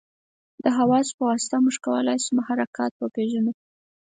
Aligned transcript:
د 0.63 0.65
حواسو 0.77 1.11
په 1.17 1.23
واسطه 1.29 1.55
موږ 1.63 1.75
کولای 1.85 2.17
شو 2.23 2.31
محرکات 2.39 2.93
وپېژنو. 2.95 3.51